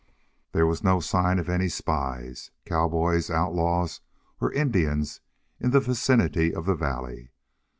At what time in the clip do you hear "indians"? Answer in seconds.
4.51-5.21